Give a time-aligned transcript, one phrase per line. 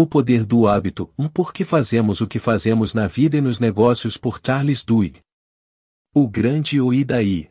[0.00, 3.58] O Poder do Hábito, um Por que Fazemos o que Fazemos na Vida e nos
[3.58, 5.18] Negócios por Charles Duhigg.
[6.14, 7.48] O Grande O e daí.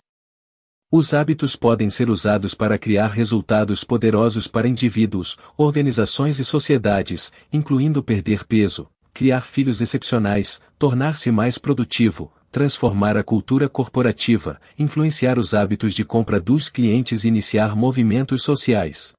[0.89, 8.01] Os hábitos podem ser usados para criar resultados poderosos para indivíduos, organizações e sociedades, incluindo
[8.01, 15.93] perder peso, criar filhos excepcionais, tornar-se mais produtivo, transformar a cultura corporativa, influenciar os hábitos
[15.93, 19.17] de compra dos clientes e iniciar movimentos sociais.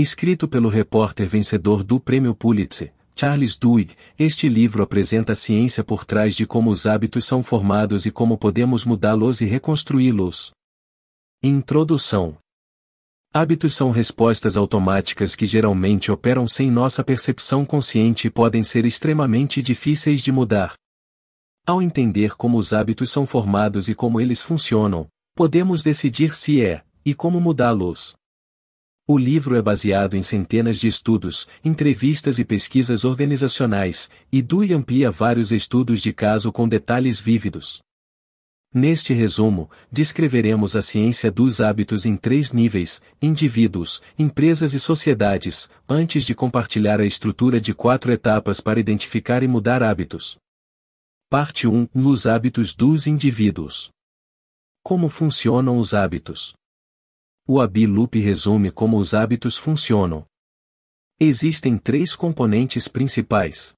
[0.00, 6.04] Escrito pelo repórter vencedor do Prêmio Pulitzer, Charles Duhigg, este livro apresenta a ciência por
[6.04, 10.52] trás de como os hábitos são formados e como podemos mudá-los e reconstruí-los.
[11.42, 12.38] Introdução
[13.34, 19.60] Hábitos são respostas automáticas que geralmente operam sem nossa percepção consciente e podem ser extremamente
[19.60, 20.74] difíceis de mudar.
[21.66, 26.84] Ao entender como os hábitos são formados e como eles funcionam, podemos decidir se é,
[27.04, 28.17] e como mudá-los.
[29.10, 35.10] O livro é baseado em centenas de estudos, entrevistas e pesquisas organizacionais, e Dewey amplia
[35.10, 37.80] vários estudos de caso com detalhes vívidos.
[38.70, 46.22] Neste resumo, descreveremos a ciência dos hábitos em três níveis: indivíduos, empresas e sociedades, antes
[46.22, 50.36] de compartilhar a estrutura de quatro etapas para identificar e mudar hábitos.
[51.30, 53.88] Parte 1 Os hábitos dos indivíduos.
[54.82, 56.52] Como funcionam os hábitos?
[57.50, 60.26] O Abi-Loop resume como os hábitos funcionam.
[61.18, 63.72] Existem três componentes principais.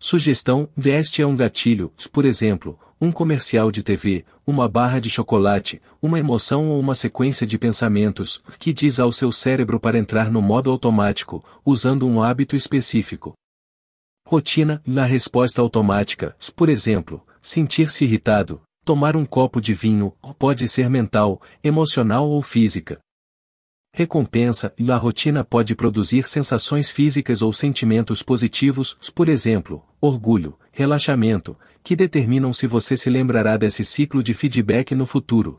[0.00, 5.80] Sugestão: veste é um gatilho, por exemplo, um comercial de TV, uma barra de chocolate,
[6.02, 10.42] uma emoção ou uma sequência de pensamentos, que diz ao seu cérebro para entrar no
[10.42, 13.32] modo automático, usando um hábito específico.
[14.26, 20.90] Rotina: na resposta automática, por exemplo, sentir-se irritado, Tomar um copo de vinho pode ser
[20.90, 22.98] mental, emocional ou física.
[23.94, 31.56] Recompensa e a rotina pode produzir sensações físicas ou sentimentos positivos, por exemplo, orgulho, relaxamento,
[31.84, 35.58] que determinam se você se lembrará desse ciclo de feedback no futuro.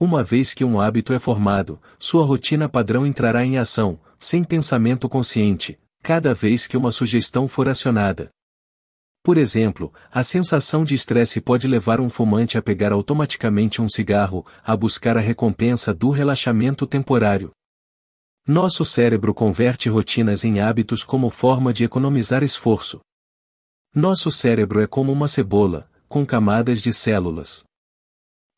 [0.00, 5.06] Uma vez que um hábito é formado, sua rotina padrão entrará em ação, sem pensamento
[5.06, 8.30] consciente, cada vez que uma sugestão for acionada.
[9.24, 14.44] Por exemplo, a sensação de estresse pode levar um fumante a pegar automaticamente um cigarro,
[14.64, 17.52] a buscar a recompensa do relaxamento temporário.
[18.46, 23.00] Nosso cérebro converte rotinas em hábitos como forma de economizar esforço.
[23.94, 27.62] Nosso cérebro é como uma cebola, com camadas de células.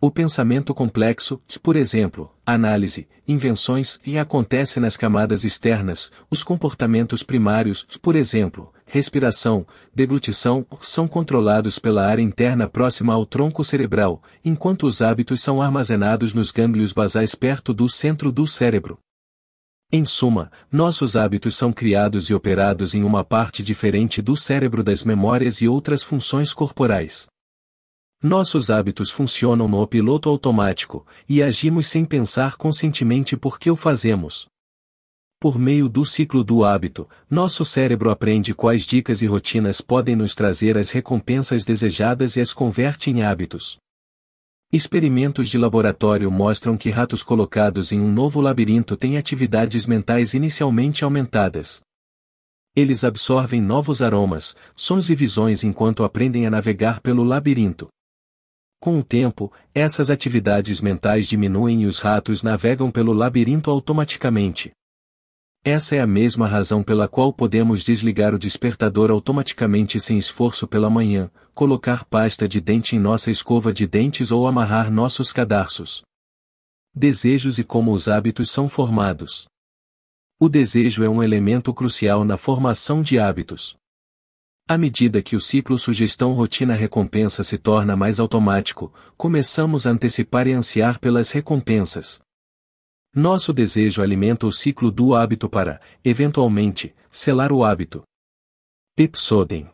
[0.00, 7.86] O pensamento complexo, por exemplo, análise, invenções e acontece nas camadas externas, os comportamentos primários,
[8.02, 15.02] por exemplo, respiração, deglutição, são controlados pela área interna próxima ao tronco cerebral, enquanto os
[15.02, 18.98] hábitos são armazenados nos gânglios basais perto do centro do cérebro.
[19.92, 25.04] Em suma, nossos hábitos são criados e operados em uma parte diferente do cérebro das
[25.04, 27.26] memórias e outras funções corporais.
[28.22, 34.46] Nossos hábitos funcionam no piloto automático, e agimos sem pensar conscientemente por que o fazemos.
[35.44, 40.34] Por meio do ciclo do hábito, nosso cérebro aprende quais dicas e rotinas podem nos
[40.34, 43.77] trazer as recompensas desejadas e as converte em hábitos.
[44.72, 51.05] Experimentos de laboratório mostram que ratos colocados em um novo labirinto têm atividades mentais inicialmente
[51.05, 51.82] aumentadas.
[52.75, 57.88] Eles absorvem novos aromas, sons e visões enquanto aprendem a navegar pelo labirinto.
[58.81, 64.72] Com o tempo, essas atividades mentais diminuem e os ratos navegam pelo labirinto automaticamente.
[65.66, 70.90] Essa é a mesma razão pela qual podemos desligar o despertador automaticamente sem esforço pela
[70.90, 76.02] manhã, colocar pasta de dente em nossa escova de dentes ou amarrar nossos cadarços.
[76.94, 79.46] Desejos e como os hábitos são formados.
[80.38, 83.75] O desejo é um elemento crucial na formação de hábitos.
[84.69, 91.00] À medida que o ciclo sugestão-rotina-recompensa se torna mais automático, começamos a antecipar e ansiar
[91.00, 92.24] pelas recompensas.
[93.16, 98.02] Nosso desejo alimenta o ciclo do hábito para, eventualmente, selar o hábito.
[98.99, 99.70] Ipsoden.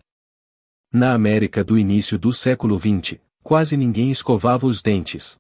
[0.93, 5.39] Na América do início do século XX, quase ninguém escovava os dentes.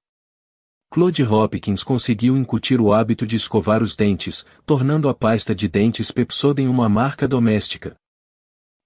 [0.91, 6.11] Claude Hopkins conseguiu incutir o hábito de escovar os dentes, tornando a pasta de dentes
[6.11, 7.95] Pepsodent uma marca doméstica.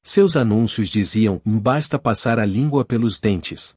[0.02, 3.76] Seus anúncios diziam: basta passar a língua pelos dentes.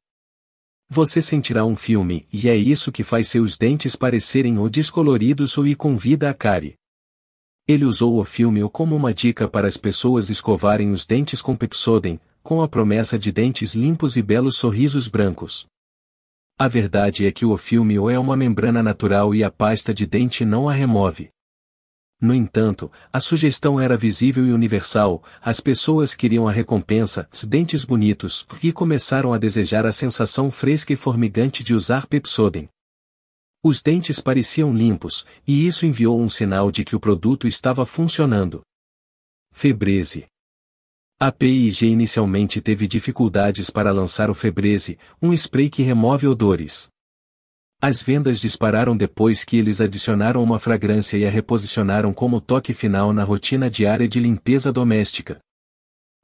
[0.89, 5.67] Você sentirá um filme, e é isso que faz seus dentes parecerem ou descoloridos ou
[5.67, 6.75] e convida a cárie.
[7.67, 12.19] Ele usou o filme como uma dica para as pessoas escovarem os dentes com Pepsodent,
[12.41, 15.67] com a promessa de dentes limpos e belos sorrisos brancos.
[16.57, 20.45] A verdade é que o filme é uma membrana natural e a pasta de dente
[20.45, 21.29] não a remove.
[22.19, 28.47] No entanto, a sugestão era visível e universal, as pessoas queriam a recompensa, dentes bonitos,
[28.63, 32.69] e começaram a desejar a sensação fresca e formigante de usar Pepsodent.
[33.63, 38.61] Os dentes pareciam limpos, e isso enviou um sinal de que o produto estava funcionando.
[39.51, 40.25] Febreze.
[41.19, 46.89] A P&G inicialmente teve dificuldades para lançar o Febreze, um spray que remove odores.
[47.79, 53.13] As vendas dispararam depois que eles adicionaram uma fragrância e a reposicionaram como toque final
[53.13, 55.39] na rotina diária de limpeza doméstica.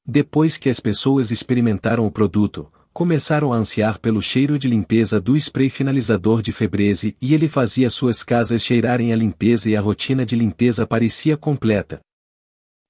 [0.04, 5.38] Depois que as pessoas experimentaram o produto, começaram a ansiar pelo cheiro de limpeza do
[5.38, 10.26] spray finalizador de Febreze e ele fazia suas casas cheirarem a limpeza e a rotina
[10.26, 12.02] de limpeza parecia completa.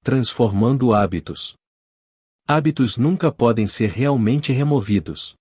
[0.02, 1.54] Transformando hábitos.
[2.48, 5.36] Hábitos nunca podem ser realmente removidos.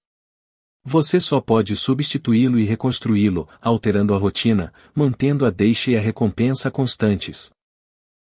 [0.85, 6.71] Você só pode substituí-lo e reconstruí-lo, alterando a rotina, mantendo a deixa e a recompensa
[6.71, 7.53] constantes.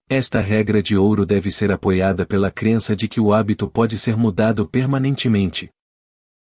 [0.09, 4.15] Esta regra de ouro deve ser apoiada pela crença de que o hábito pode ser
[4.15, 5.69] mudado permanentemente.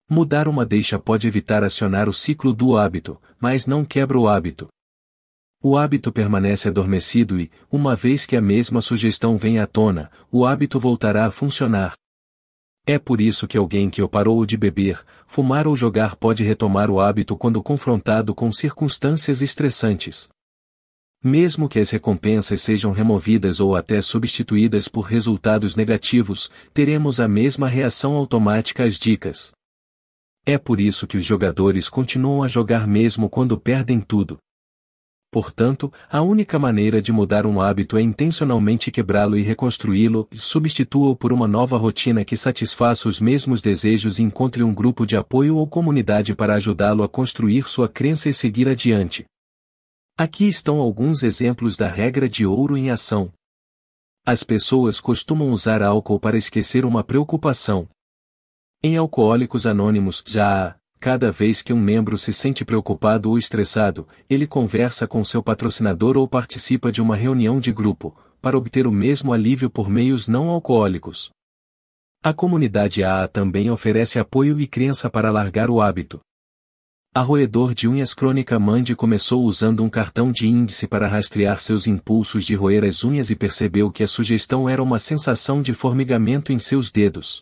[0.09, 4.68] Mudar uma deixa pode evitar acionar o ciclo do hábito, mas não quebra o hábito.
[5.63, 10.45] O hábito permanece adormecido e, uma vez que a mesma sugestão vem à tona, o
[10.45, 11.94] hábito voltará a funcionar.
[12.87, 16.99] É por isso que alguém que parou de beber, fumar ou jogar pode retomar o
[16.99, 20.29] hábito quando confrontado com circunstâncias estressantes.
[21.23, 27.67] Mesmo que as recompensas sejam removidas ou até substituídas por resultados negativos, teremos a mesma
[27.67, 29.51] reação automática às dicas.
[30.45, 34.37] É por isso que os jogadores continuam a jogar mesmo quando perdem tudo.
[35.35, 41.33] Portanto, a única maneira de mudar um hábito é intencionalmente quebrá-lo e reconstruí-lo, substitua-o por
[41.33, 45.67] uma nova rotina que satisfaça os mesmos desejos e encontre um grupo de apoio ou
[45.67, 49.25] comunidade para ajudá-lo a construir sua crença e seguir adiante.
[50.17, 53.29] Aqui estão alguns exemplos da regra de ouro em ação.
[54.25, 57.89] As pessoas costumam usar álcool para esquecer uma preocupação.
[58.81, 64.07] Em Alcoólicos Anônimos já há, Cada vez que um membro se sente preocupado ou estressado,
[64.30, 68.92] ele conversa com seu patrocinador ou participa de uma reunião de grupo, para obter o
[68.92, 71.30] mesmo alívio por meios não alcoólicos.
[72.24, 76.19] A comunidade AA também oferece apoio e crença para largar o hábito.
[77.13, 81.88] A roedor de unhas crônica Mandy começou usando um cartão de índice para rastrear seus
[81.88, 86.51] impulsos de roer as unhas e percebeu que a sugestão era uma sensação de formigamento
[86.51, 87.42] em seus dedos.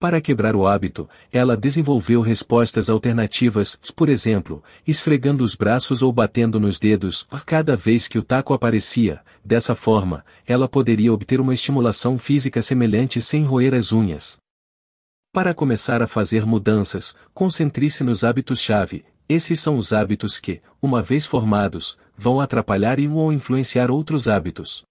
[0.00, 6.58] Para quebrar o hábito, ela desenvolveu respostas alternativas, por exemplo, esfregando os braços ou batendo
[6.58, 9.20] nos dedos, cada vez que o taco aparecia.
[9.44, 14.38] Dessa forma, ela poderia obter uma estimulação física semelhante sem roer as unhas.
[15.34, 19.04] Para começar a fazer mudanças, concentre-se nos hábitos-chave.
[19.28, 24.82] Esses são os hábitos que, uma vez formados, vão atrapalhar e ou influenciar outros hábitos.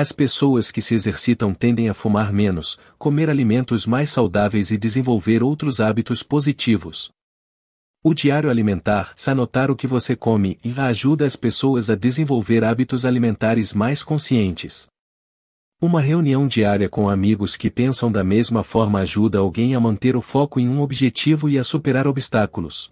[0.00, 5.42] As pessoas que se exercitam tendem a fumar menos, comer alimentos mais saudáveis e desenvolver
[5.42, 7.10] outros hábitos positivos.
[8.00, 13.74] O diário alimentar, anotar o que você come, ajuda as pessoas a desenvolver hábitos alimentares
[13.74, 14.86] mais conscientes.
[15.82, 20.22] Uma reunião diária com amigos que pensam da mesma forma ajuda alguém a manter o
[20.22, 22.88] foco em um objetivo e a superar obstáculos.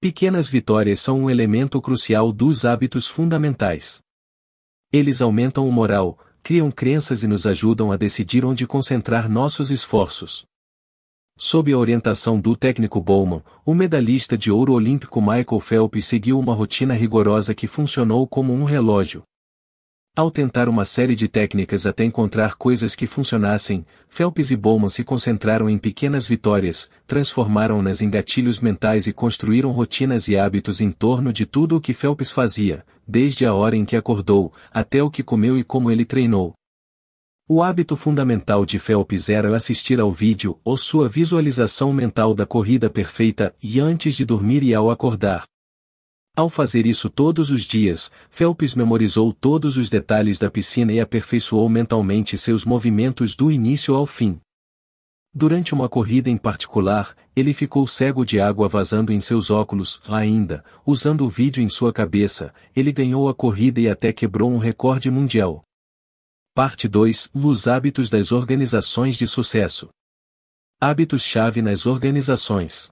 [0.00, 4.05] Pequenas vitórias são um elemento crucial dos hábitos fundamentais.
[4.96, 10.46] Eles aumentam o moral, criam crenças e nos ajudam a decidir onde concentrar nossos esforços.
[11.36, 16.54] Sob a orientação do técnico Bowman, o medalhista de ouro olímpico Michael Phelps seguiu uma
[16.54, 19.22] rotina rigorosa que funcionou como um relógio.
[20.16, 25.04] Ao tentar uma série de técnicas até encontrar coisas que funcionassem, Phelps e Bowman se
[25.04, 31.34] concentraram em pequenas vitórias, transformaram-nas em gatilhos mentais e construíram rotinas e hábitos em torno
[31.34, 35.22] de tudo o que Phelps fazia, desde a hora em que acordou, até o que
[35.22, 36.54] comeu e como ele treinou.
[37.46, 42.88] O hábito fundamental de Phelps era assistir ao vídeo ou sua visualização mental da corrida
[42.88, 45.44] perfeita e antes de dormir e ao acordar.
[46.36, 51.66] Ao fazer isso todos os dias, Phelps memorizou todos os detalhes da piscina e aperfeiçoou
[51.66, 54.38] mentalmente seus movimentos do início ao fim.
[55.32, 60.62] Durante uma corrida em particular, ele ficou cego de água vazando em seus óculos, ainda,
[60.84, 65.10] usando o vídeo em sua cabeça, ele ganhou a corrida e até quebrou um recorde
[65.10, 65.62] mundial.
[66.54, 69.88] Parte 2 Os hábitos das organizações de sucesso.
[70.78, 72.90] Hábitos-chave nas organizações.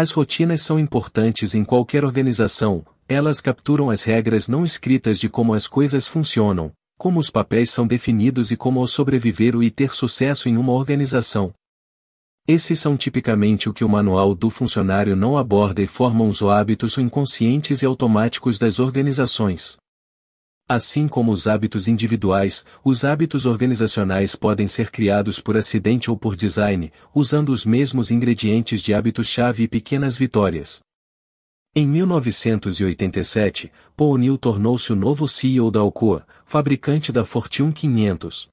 [0.00, 5.54] As rotinas são importantes em qualquer organização, elas capturam as regras não escritas de como
[5.54, 10.56] as coisas funcionam, como os papéis são definidos e como sobreviver e ter sucesso em
[10.56, 11.52] uma organização.
[12.46, 16.96] Esses são tipicamente o que o manual do funcionário não aborda e formam os hábitos
[16.96, 19.78] inconscientes e automáticos das organizações.
[20.70, 26.36] Assim como os hábitos individuais, os hábitos organizacionais podem ser criados por acidente ou por
[26.36, 30.80] design, usando os mesmos ingredientes de hábitos-chave e pequenas vitórias.
[31.74, 38.50] Em 1987, Paul Neal tornou-se o novo CEO da Alcoa, fabricante da Fortune 500.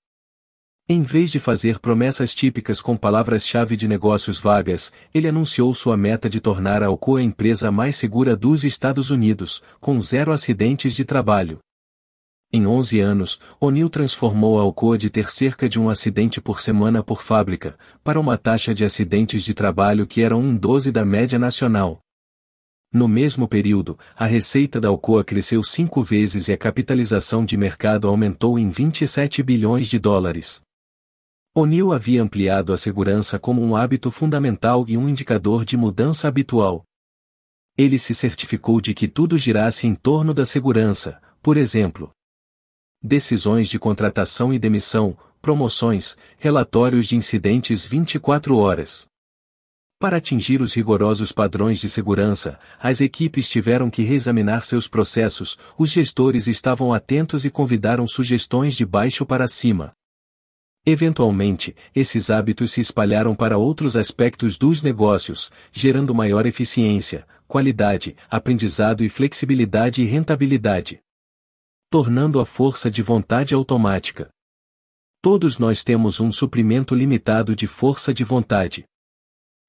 [0.88, 6.30] Em vez de fazer promessas típicas com palavras-chave de negócios vagas, ele anunciou sua meta
[6.30, 11.04] de tornar a Alcoa a empresa mais segura dos Estados Unidos, com zero acidentes de
[11.04, 11.60] trabalho.
[12.56, 17.04] Em 11 anos, O'Neill transformou a Alcoa de ter cerca de um acidente por semana
[17.04, 21.38] por fábrica, para uma taxa de acidentes de trabalho que era um 12 da média
[21.38, 22.00] nacional.
[22.94, 28.08] No mesmo período, a receita da Alcoa cresceu cinco vezes e a capitalização de mercado
[28.08, 30.62] aumentou em 27 bilhões de dólares.
[31.54, 36.86] O'Neill havia ampliado a segurança como um hábito fundamental e um indicador de mudança habitual.
[37.78, 42.15] Ele se certificou de que tudo girasse em torno da segurança, por exemplo,
[43.06, 49.06] decisões de contratação e demissão, promoções, relatórios de incidentes 24 horas.
[50.00, 55.92] Para atingir os rigorosos padrões de segurança, as equipes tiveram que reexaminar seus processos, os
[55.92, 59.94] gestores estavam atentos e convidaram sugestões de baixo para cima.
[60.84, 69.04] Eventualmente, esses hábitos se espalharam para outros aspectos dos negócios, gerando maior eficiência, qualidade, aprendizado
[69.04, 71.05] e flexibilidade e rentabilidade
[71.96, 74.28] tornando a força de vontade automática.
[75.22, 78.84] Todos nós temos um suprimento limitado de força de vontade.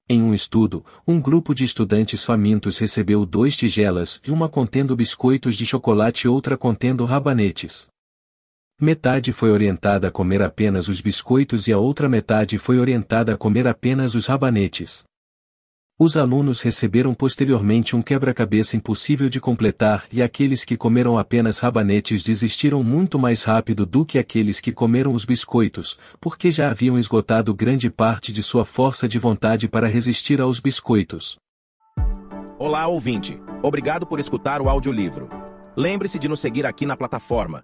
[0.09, 5.65] Em um estudo, um grupo de estudantes famintos recebeu dois tigelas uma contendo biscoitos de
[5.65, 7.87] chocolate e outra contendo rabanetes.
[8.77, 13.37] Metade foi orientada a comer apenas os biscoitos e a outra metade foi orientada a
[13.37, 15.05] comer apenas os rabanetes.
[15.99, 22.21] Os alunos receberam posteriormente um quebra-cabeça impossível de completar e aqueles que comeram apenas rabanetes
[22.21, 27.51] desistiram muito mais rápido do que aqueles que comeram os biscoitos, porque já haviam esgotado
[27.51, 31.39] grande parte de sua força de vontade para resistir aos biscoitos.
[32.59, 33.41] Olá, ouvinte.
[33.63, 35.27] Obrigado por escutar o audiolivro.
[35.75, 37.63] Lembre-se de nos seguir aqui na plataforma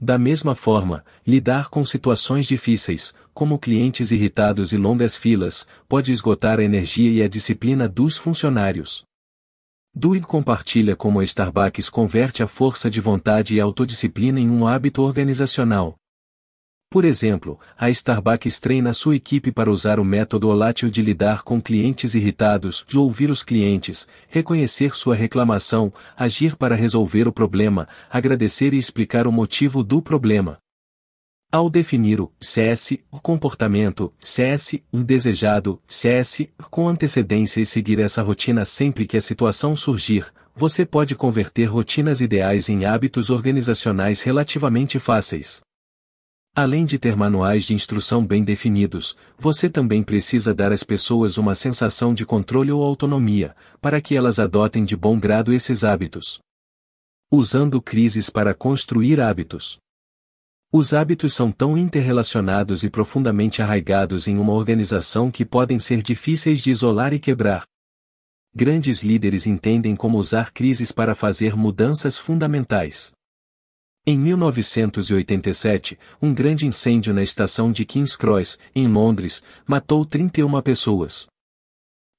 [0.00, 6.58] Da mesma forma, lidar com situações difíceis, como clientes irritados e longas filas, pode esgotar
[6.58, 9.04] a energia e a disciplina dos funcionários.
[9.94, 15.00] Dewey compartilha como a Starbucks converte a força de vontade e autodisciplina em um hábito
[15.02, 15.94] organizacional.
[16.94, 21.60] Por exemplo, a Starbucks treina sua equipe para usar o método volátil de lidar com
[21.60, 28.72] clientes irritados, de ouvir os clientes, reconhecer sua reclamação, agir para resolver o problema, agradecer
[28.72, 30.58] e explicar o motivo do problema.
[31.50, 38.64] Ao definir o CS, o comportamento, CS, indesejado, CS, com antecedência e seguir essa rotina
[38.64, 45.60] sempre que a situação surgir, você pode converter rotinas ideais em hábitos organizacionais relativamente fáceis.
[46.56, 51.52] Além de ter manuais de instrução bem definidos, você também precisa dar às pessoas uma
[51.52, 56.38] sensação de controle ou autonomia, para que elas adotem de bom grado esses hábitos.
[57.28, 59.78] Usando crises para construir hábitos.
[60.72, 66.60] Os hábitos são tão interrelacionados e profundamente arraigados em uma organização que podem ser difíceis
[66.60, 67.64] de isolar e quebrar.
[68.54, 73.10] Grandes líderes entendem como usar crises para fazer mudanças fundamentais.
[74.06, 81.26] Em 1987, um grande incêndio na estação de King's Cross, em Londres, matou 31 pessoas.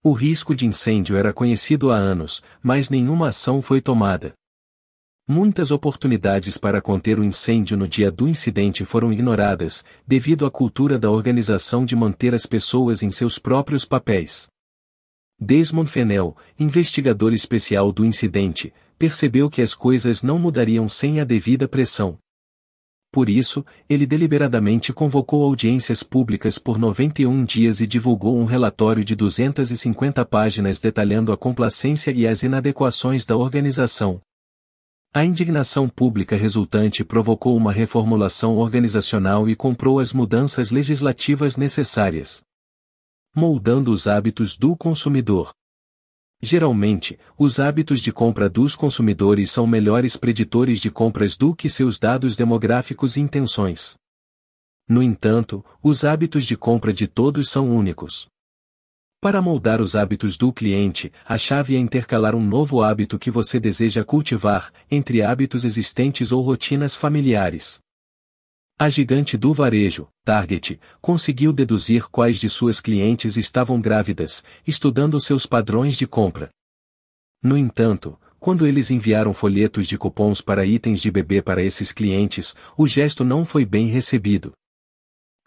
[0.04, 4.34] O risco de incêndio era conhecido há anos, mas nenhuma ação foi tomada.
[5.28, 10.98] Muitas oportunidades para conter o incêndio no dia do incidente foram ignoradas, devido à cultura
[10.98, 14.48] da organização de manter as pessoas em seus próprios papéis.
[15.40, 21.68] Desmond Fennell, investigador especial do incidente, percebeu que as coisas não mudariam sem a devida
[21.68, 22.18] pressão.
[23.16, 29.16] Por isso, ele deliberadamente convocou audiências públicas por 91 dias e divulgou um relatório de
[29.16, 34.22] 250 páginas detalhando a complacência e as inadequações da organização.
[35.14, 42.44] A indignação pública resultante provocou uma reformulação organizacional e comprou as mudanças legislativas necessárias.
[43.34, 45.54] Moldando os hábitos do consumidor.
[46.42, 51.98] Geralmente, os hábitos de compra dos consumidores são melhores preditores de compras do que seus
[51.98, 53.96] dados demográficos e intenções.
[54.88, 58.28] No entanto, os hábitos de compra de todos são únicos.
[59.20, 63.60] Para moldar os hábitos do cliente, a chave é intercalar um novo hábito que você
[63.60, 67.82] deseja cultivar, entre hábitos existentes ou rotinas familiares.
[68.78, 75.46] A gigante do varejo, Target, conseguiu deduzir quais de suas clientes estavam grávidas, estudando seus
[75.46, 76.50] padrões de compra.
[77.42, 82.54] No entanto, quando eles enviaram folhetos de cupons para itens de bebê para esses clientes,
[82.78, 84.52] o gesto não foi bem recebido.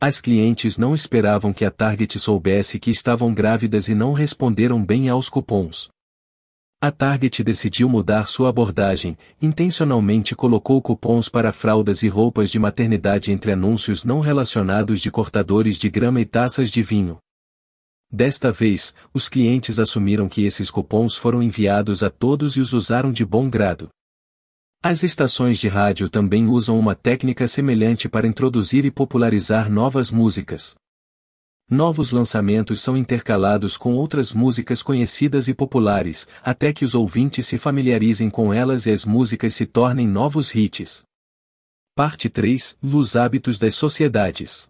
[0.01, 5.11] As clientes não esperavam que a Target soubesse que estavam grávidas e não responderam bem
[5.11, 5.91] aos cupons.
[6.81, 13.33] A Target decidiu mudar sua abordagem, intencionalmente colocou cupons para fraldas e roupas de maternidade
[13.33, 17.19] entre anúncios não relacionados de cortadores de grama e taças de vinho.
[18.09, 23.13] Desta vez, os clientes assumiram que esses cupons foram enviados a todos e os usaram
[23.13, 23.89] de bom grado.
[24.81, 30.77] As estações de rádio também usam uma técnica semelhante para introduzir e popularizar novas músicas.
[31.71, 37.59] Novos lançamentos são intercalados com outras músicas conhecidas e populares, até que os ouvintes se
[37.59, 41.03] familiarizem com elas e as músicas se tornem novos hits.
[41.95, 44.67] Parte 3 Os hábitos das sociedades.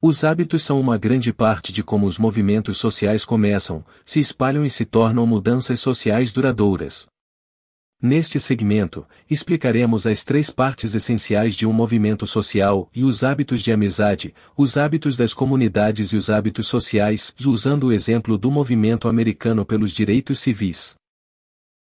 [0.00, 4.70] Os hábitos são uma grande parte de como os movimentos sociais começam, se espalham e
[4.70, 7.06] se tornam mudanças sociais duradouras.
[8.00, 13.72] Neste segmento, explicaremos as três partes essenciais de um movimento social e os hábitos de
[13.72, 19.66] amizade, os hábitos das comunidades e os hábitos sociais, usando o exemplo do movimento americano
[19.66, 20.94] pelos direitos civis.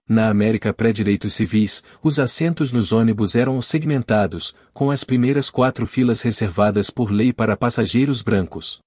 [0.09, 6.23] Na América pré-direitos civis, os assentos nos ônibus eram segmentados, com as primeiras quatro filas
[6.23, 8.79] reservadas por lei para passageiros brancos.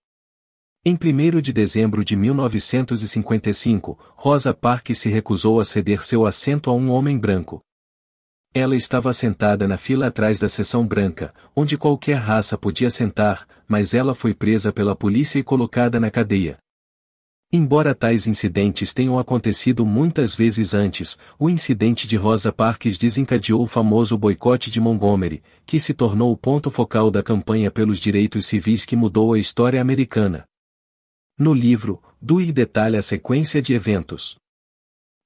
[0.82, 6.72] Em 1 de dezembro de 1955, Rosa Parks se recusou a ceder seu assento a
[6.72, 7.60] um homem branco.
[8.54, 13.92] Ela estava sentada na fila atrás da seção branca, onde qualquer raça podia sentar, mas
[13.92, 16.56] ela foi presa pela polícia e colocada na cadeia.
[17.52, 23.66] Embora tais incidentes tenham acontecido muitas vezes antes, o incidente de Rosa Parks desencadeou o
[23.66, 28.86] famoso boicote de Montgomery, que se tornou o ponto focal da campanha pelos direitos civis
[28.86, 30.48] que mudou a história americana.
[31.42, 34.36] No livro, Dewey detalha a sequência de eventos.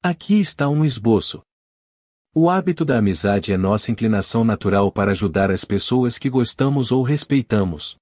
[0.00, 1.42] Aqui está um esboço.
[2.32, 7.02] O hábito da amizade é nossa inclinação natural para ajudar as pessoas que gostamos ou
[7.02, 7.96] respeitamos.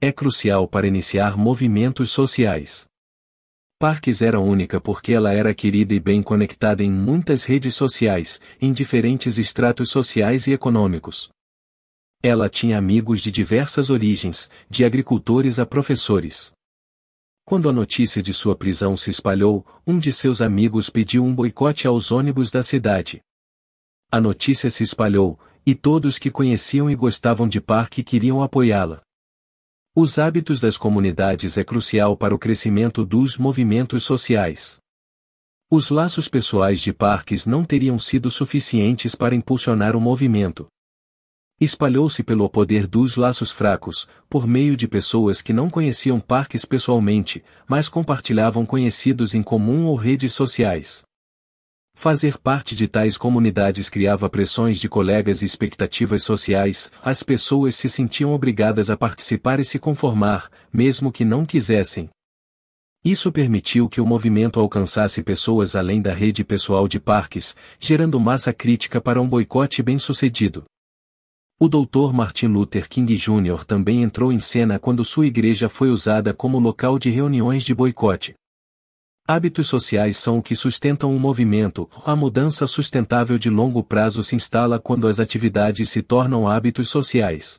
[0.00, 2.86] É crucial para iniciar movimentos sociais.
[3.76, 8.72] Parques era única porque ela era querida e bem conectada em muitas redes sociais, em
[8.72, 11.28] diferentes estratos sociais e econômicos.
[12.22, 16.54] Ela tinha amigos de diversas origens, de agricultores a professores.
[17.48, 21.86] Quando a notícia de sua prisão se espalhou, um de seus amigos pediu um boicote
[21.86, 23.20] aos ônibus da cidade.
[24.10, 29.00] A notícia se espalhou, e todos que conheciam e gostavam de Park queriam apoiá-la.
[29.94, 34.80] Os hábitos das comunidades é crucial para o crescimento dos movimentos sociais.
[35.70, 40.66] Os laços pessoais de Parks não teriam sido suficientes para impulsionar o movimento.
[41.58, 47.42] Espalhou-se pelo poder dos laços fracos, por meio de pessoas que não conheciam parques pessoalmente,
[47.66, 51.02] mas compartilhavam conhecidos em comum ou redes sociais.
[51.94, 57.88] Fazer parte de tais comunidades criava pressões de colegas e expectativas sociais, as pessoas se
[57.88, 62.10] sentiam obrigadas a participar e se conformar, mesmo que não quisessem.
[63.02, 68.52] Isso permitiu que o movimento alcançasse pessoas além da rede pessoal de parques, gerando massa
[68.52, 70.66] crítica para um boicote bem-sucedido.
[71.58, 72.12] O Dr.
[72.12, 73.64] Martin Luther King Jr.
[73.64, 78.34] também entrou em cena quando sua igreja foi usada como local de reuniões de boicote.
[79.26, 84.36] Hábitos sociais são o que sustentam o movimento, a mudança sustentável de longo prazo se
[84.36, 87.58] instala quando as atividades se tornam hábitos sociais.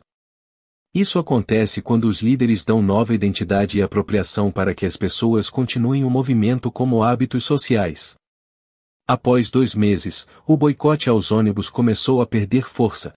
[0.94, 6.04] Isso acontece quando os líderes dão nova identidade e apropriação para que as pessoas continuem
[6.04, 8.16] o movimento como hábitos sociais.
[9.08, 13.12] Após dois meses, o boicote aos ônibus começou a perder força.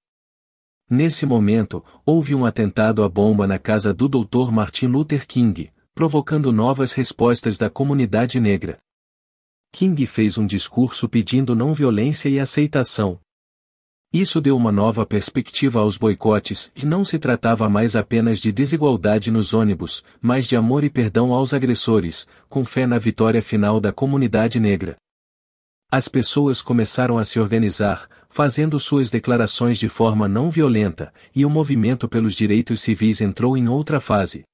[0.92, 4.50] Nesse momento, houve um atentado à bomba na casa do Dr.
[4.50, 8.76] Martin Luther King, provocando novas respostas da comunidade negra.
[9.70, 13.20] King fez um discurso pedindo não violência e aceitação.
[14.12, 19.30] Isso deu uma nova perspectiva aos boicotes, e não se tratava mais apenas de desigualdade
[19.30, 23.92] nos ônibus, mas de amor e perdão aos agressores, com fé na vitória final da
[23.92, 24.96] comunidade negra.
[25.92, 31.50] As pessoas começaram a se organizar, fazendo suas declarações de forma não violenta, e o
[31.50, 34.44] movimento pelos direitos civis entrou em outra fase.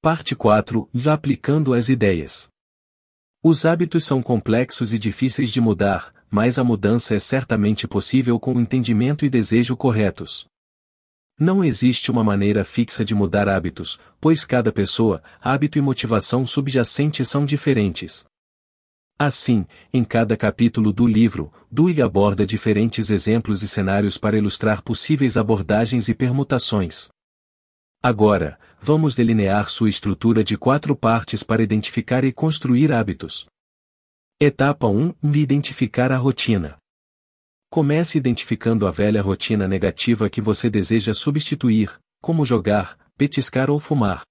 [0.00, 2.48] Parte 4 Já aplicando as ideias.
[3.44, 8.54] Os hábitos são complexos e difíceis de mudar, mas a mudança é certamente possível com
[8.54, 10.46] o entendimento e desejo corretos.
[11.38, 17.22] Não existe uma maneira fixa de mudar hábitos, pois cada pessoa, hábito e motivação subjacente
[17.26, 18.24] são diferentes.
[19.18, 25.38] Assim, em cada capítulo do livro, Dewey aborda diferentes exemplos e cenários para ilustrar possíveis
[25.38, 27.08] abordagens e permutações.
[28.02, 33.46] Agora, vamos delinear sua estrutura de quatro partes para identificar e construir hábitos.
[34.38, 36.76] Etapa 1 Identificar a rotina.
[37.70, 44.22] Comece identificando a velha rotina negativa que você deseja substituir, como jogar, petiscar ou fumar.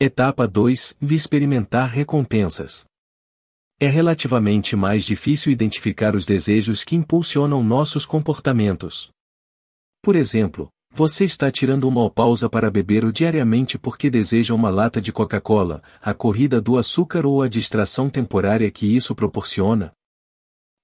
[0.00, 2.84] Etapa 2 Experimentar recompensas.
[3.82, 9.10] É relativamente mais difícil identificar os desejos que impulsionam nossos comportamentos.
[10.00, 15.00] Por exemplo, você está tirando uma pausa para beber o diariamente porque deseja uma lata
[15.00, 19.92] de Coca-Cola, a corrida do açúcar ou a distração temporária que isso proporciona?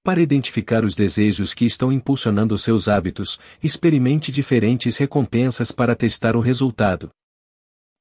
[0.03, 6.41] Para identificar os desejos que estão impulsionando seus hábitos, experimente diferentes recompensas para testar o
[6.41, 7.09] resultado.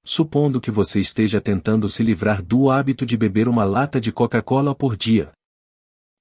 [0.04, 4.74] Supondo que você esteja tentando se livrar do hábito de beber uma lata de Coca-Cola
[4.74, 5.32] por dia.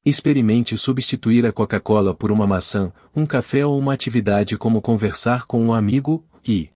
[0.05, 5.61] Experimente substituir a Coca-Cola por uma maçã, um café ou uma atividade como conversar com
[5.61, 6.69] um amigo, e.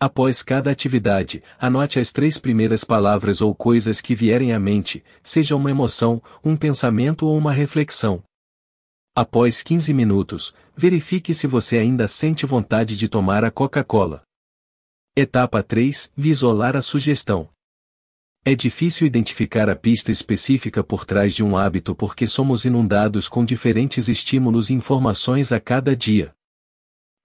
[0.00, 5.54] Após cada atividade, anote as três primeiras palavras ou coisas que vierem à mente, seja
[5.54, 8.24] uma emoção, um pensamento ou uma reflexão.
[9.14, 14.22] Após 15 minutos, verifique se você ainda sente vontade de tomar a Coca-Cola.
[15.14, 17.50] Etapa 3 Visualizar a sugestão.
[18.46, 23.44] É difícil identificar a pista específica por trás de um hábito porque somos inundados com
[23.44, 26.34] diferentes estímulos e informações a cada dia.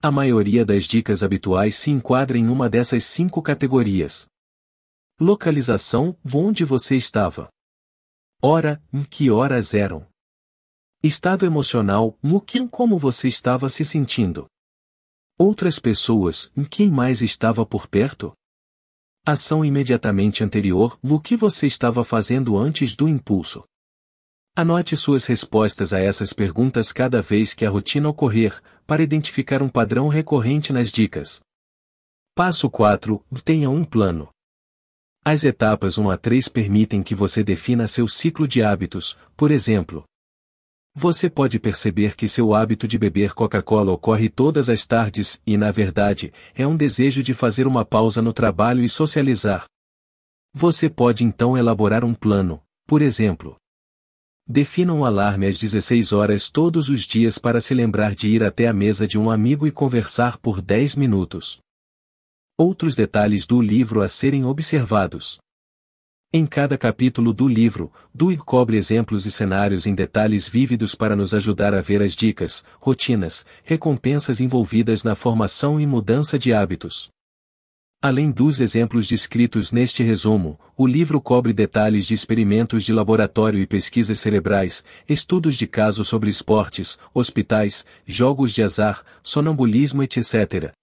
[0.02, 4.28] A maioria das dicas habituais se enquadra em uma dessas cinco categorias.
[5.18, 7.48] Localização, onde você estava.
[8.42, 10.06] Hora, em que horas eram.
[11.02, 14.46] Estado emocional, no que como você estava se sentindo.
[15.40, 18.32] Outras pessoas, em quem mais estava por perto?
[19.24, 23.62] Ação imediatamente anterior, o que você estava fazendo antes do impulso.
[24.56, 29.68] Anote suas respostas a essas perguntas cada vez que a rotina ocorrer, para identificar um
[29.68, 31.40] padrão recorrente nas dicas.
[32.34, 33.24] Passo 4.
[33.44, 34.28] Tenha um plano.
[35.24, 40.02] As etapas 1 a 3 permitem que você defina seu ciclo de hábitos, por exemplo,
[40.98, 45.70] você pode perceber que seu hábito de beber Coca-Cola ocorre todas as tardes e, na
[45.70, 49.64] verdade, é um desejo de fazer uma pausa no trabalho e socializar.
[50.52, 53.56] Você pode então elaborar um plano, por exemplo.
[54.44, 58.66] Defina um alarme às 16 horas todos os dias para se lembrar de ir até
[58.66, 61.60] a mesa de um amigo e conversar por 10 minutos.
[62.58, 65.38] Outros detalhes do livro a serem observados.
[66.30, 71.32] Em cada capítulo do livro, Dewey cobre exemplos e cenários em detalhes vívidos para nos
[71.32, 77.08] ajudar a ver as dicas, rotinas, recompensas envolvidas na formação e mudança de hábitos.
[78.02, 83.66] Além dos exemplos descritos neste resumo, o livro cobre detalhes de experimentos de laboratório e
[83.66, 90.74] pesquisas cerebrais, estudos de caso sobre esportes, hospitais, jogos de azar, sonambulismo etc.,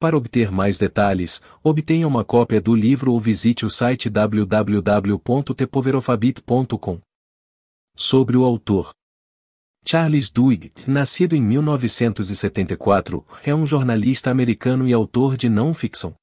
[0.00, 6.98] para obter mais detalhes, obtenha uma cópia do livro ou visite o site www.tepoverofabit.com.
[7.94, 8.94] Sobre o autor.
[9.86, 16.14] Charles Duhigg, nascido em 1974, é um jornalista americano e autor de não-ficção.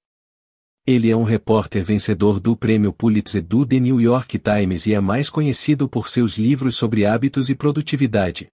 [0.86, 5.00] Ele é um repórter vencedor do prêmio Pulitzer do The New York Times e é
[5.00, 8.48] mais conhecido por seus livros sobre hábitos e produtividade.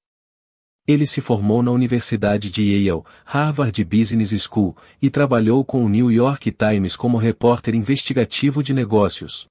[0.86, 6.12] Ele se formou na Universidade de Yale, Harvard Business School, e trabalhou com o New
[6.12, 9.46] York Times como repórter investigativo de negócios.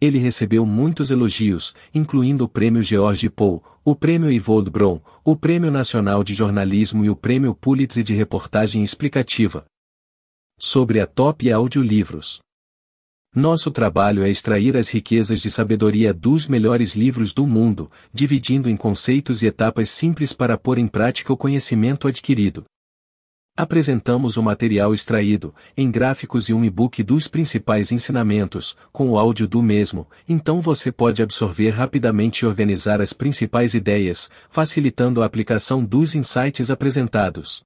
[0.00, 5.70] Ele recebeu muitos elogios, incluindo o Prêmio George Poe, o Prêmio Evold Brown, o Prêmio
[5.70, 9.64] Nacional de Jornalismo e o Prêmio Pulitzer de Reportagem Explicativa.
[10.58, 12.38] Sobre a top audiolivros.
[13.36, 18.74] Nosso trabalho é extrair as riquezas de sabedoria dos melhores livros do mundo, dividindo em
[18.74, 22.64] conceitos e etapas simples para pôr em prática o conhecimento adquirido.
[23.54, 29.46] Apresentamos o material extraído, em gráficos e um e-book dos principais ensinamentos, com o áudio
[29.46, 35.84] do mesmo, então você pode absorver rapidamente e organizar as principais ideias, facilitando a aplicação
[35.84, 37.65] dos insights apresentados.